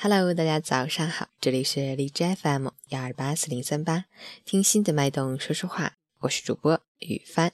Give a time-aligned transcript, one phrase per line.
[0.00, 4.04] Hello，大家早上好，这里是荔枝 FM 幺二八四零三八，
[4.44, 7.52] 听心的脉动说说话，我是主播雨帆。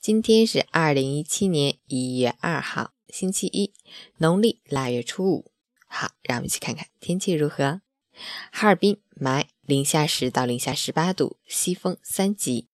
[0.00, 3.72] 今天是二零一七年一月二号，星期一，
[4.16, 5.52] 农历腊月初五。
[5.86, 7.82] 好，让我们一起看看天气如何。
[8.50, 12.66] 哈尔滨霾，零下十到零下十八度，西风三级；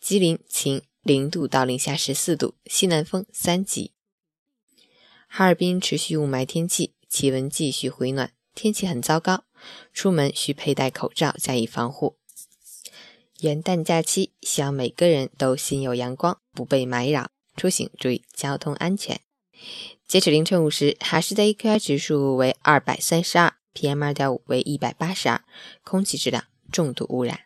[0.00, 3.92] 吉林晴，零度到零下十四度，西南风三级。
[5.28, 6.94] 哈尔滨持续雾霾天气。
[7.12, 9.44] 气温继续回暖，天气很糟糕，
[9.92, 12.16] 出门需佩戴口罩加以防护。
[13.40, 19.20] 元旦假期，希望每个人都心有阳光，不被霾扰，出行注意交通安全。
[20.08, 25.44] 截止凌晨五时，哈市的 AQI 指数为二百三十二，PM 二点五为一百八十二，
[25.84, 27.40] 空气质量重度污染。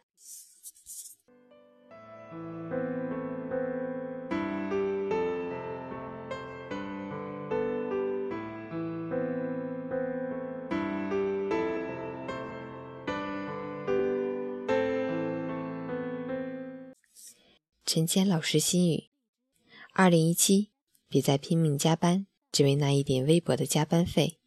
[17.87, 19.11] 陈坚老师心语：
[19.93, 20.73] 二零一七，
[21.07, 24.41] 别再拼命加班，只为那一点微薄的加班费。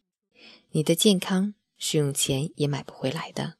[0.72, 3.56] 你的健康是用钱也买不回来的。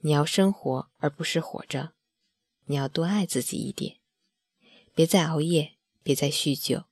[0.00, 1.92] 你要生活，而不是活着。
[2.64, 3.98] 你要多爱自己一点，
[4.92, 6.86] 别再熬夜，别再酗酒，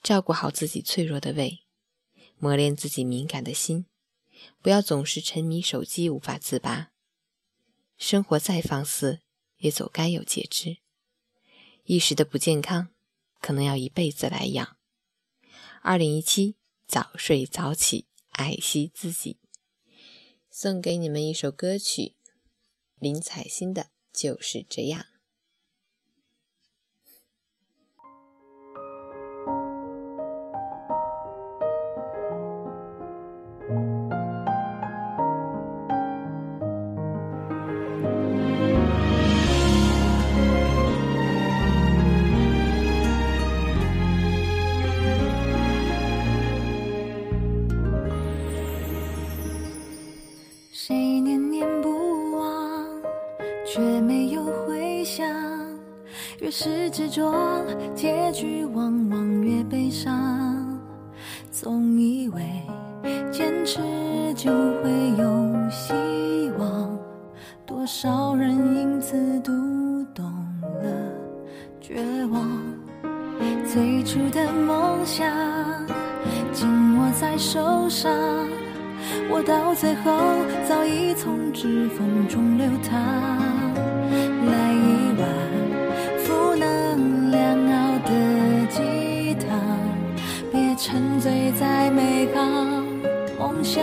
[0.00, 1.64] 照顾好自己脆弱的胃，
[2.38, 3.86] 磨练自己敏感的心。
[4.62, 6.92] 不要总是沉迷手机无法自拔。
[7.96, 9.22] 生活再放肆，
[9.56, 10.76] 也总该有节制。
[11.88, 12.88] 一时的不健康，
[13.40, 14.76] 可能要一辈子来养。
[15.80, 16.54] 二零一七，
[16.86, 19.38] 早睡早起，爱惜自己。
[20.50, 22.14] 送给你们一首歌曲，
[22.98, 25.00] 林采欣的《就是这样》。
[53.70, 55.26] 却没有回响，
[56.40, 57.62] 越是执着，
[57.94, 60.80] 结局往往越悲伤。
[61.50, 62.42] 总以为
[63.30, 63.78] 坚持
[64.34, 64.50] 就
[64.82, 65.92] 会有希
[66.58, 66.98] 望，
[67.66, 69.52] 多少人因此读
[70.14, 70.24] 懂
[70.82, 70.90] 了
[71.78, 72.02] 绝
[72.32, 72.48] 望。
[73.66, 75.26] 最初的梦想
[76.52, 76.66] 紧
[76.98, 78.10] 握在手上，
[79.30, 80.10] 握到最后
[80.66, 83.57] 早已从指缝中流淌。
[85.18, 85.26] 来一碗
[86.18, 88.10] 负能量熬的
[88.68, 89.48] 鸡汤，
[90.52, 92.40] 别沉醉在美好
[93.38, 93.82] 梦想，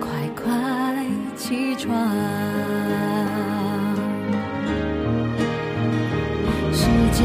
[0.00, 0.44] 快快
[1.36, 1.94] 起床。
[6.72, 7.24] 世界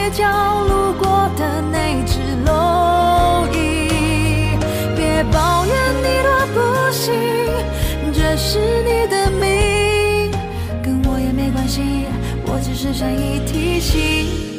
[0.00, 4.56] 街角路过的那只蝼蚁，
[4.96, 7.12] 别抱怨你多不幸，
[8.14, 10.30] 这是你的命，
[10.82, 11.82] 跟我也没关系，
[12.46, 14.49] 我只是善意提醒。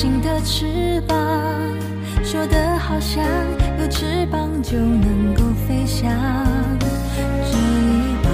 [0.00, 1.14] 心的翅膀，
[2.24, 3.22] 说的好像
[3.78, 6.10] 有翅膀就能够飞翔。
[7.44, 8.32] 这一碗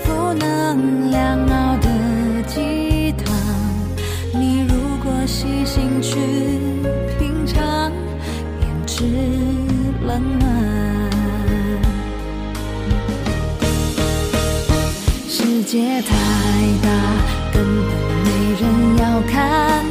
[0.00, 3.32] 负能量熬的鸡汤，
[4.32, 4.74] 你如
[5.04, 6.18] 果细心去
[7.20, 7.92] 品尝，
[8.58, 9.04] 变质
[10.04, 10.50] 冷暖。
[15.28, 16.12] 世界太
[16.82, 16.88] 大。
[17.52, 17.88] 根本
[18.24, 18.28] 没
[18.60, 18.62] 人
[18.98, 19.84] 要看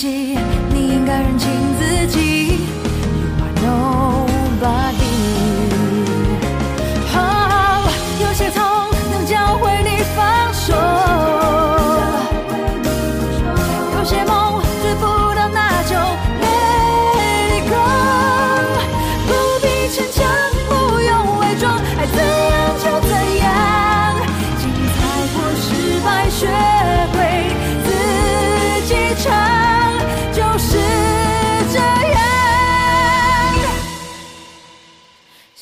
[0.00, 0.49] 息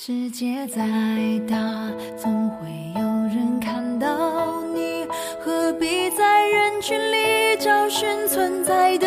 [0.09, 0.87] 世界再
[1.47, 1.55] 大，
[2.17, 5.07] 总会有人看到你，
[5.39, 9.07] 何必在人群里找寻存在的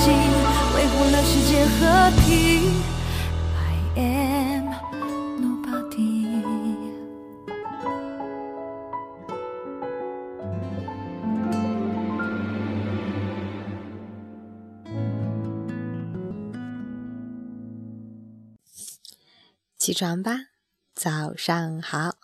[0.00, 1.78] 终究银河系维护了世界和
[2.22, 2.30] 平。
[19.76, 20.32] 起床吧，
[20.94, 22.16] 早上好，